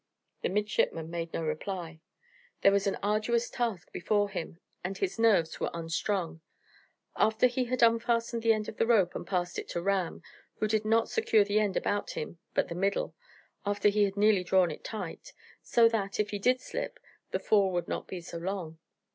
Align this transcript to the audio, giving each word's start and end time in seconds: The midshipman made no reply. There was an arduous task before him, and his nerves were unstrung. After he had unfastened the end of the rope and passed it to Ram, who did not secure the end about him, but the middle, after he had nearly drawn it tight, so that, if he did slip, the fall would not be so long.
The 0.41 0.49
midshipman 0.49 1.11
made 1.11 1.31
no 1.31 1.43
reply. 1.43 2.01
There 2.61 2.71
was 2.71 2.87
an 2.87 2.97
arduous 3.03 3.51
task 3.51 3.91
before 3.91 4.29
him, 4.31 4.59
and 4.83 4.97
his 4.97 5.19
nerves 5.19 5.59
were 5.59 5.69
unstrung. 5.75 6.41
After 7.15 7.45
he 7.45 7.65
had 7.65 7.83
unfastened 7.83 8.41
the 8.41 8.51
end 8.51 8.67
of 8.67 8.77
the 8.77 8.87
rope 8.87 9.13
and 9.13 9.27
passed 9.27 9.59
it 9.59 9.67
to 9.69 9.81
Ram, 9.83 10.23
who 10.55 10.67
did 10.67 10.85
not 10.85 11.07
secure 11.09 11.43
the 11.43 11.59
end 11.59 11.77
about 11.77 12.13
him, 12.17 12.39
but 12.55 12.67
the 12.67 12.73
middle, 12.73 13.13
after 13.63 13.89
he 13.89 14.05
had 14.05 14.17
nearly 14.17 14.43
drawn 14.43 14.71
it 14.71 14.83
tight, 14.83 15.33
so 15.61 15.87
that, 15.89 16.19
if 16.19 16.31
he 16.31 16.39
did 16.39 16.59
slip, 16.61 16.99
the 17.29 17.37
fall 17.37 17.69
would 17.71 17.87
not 17.87 18.07
be 18.07 18.21
so 18.21 18.39
long. 18.39 18.79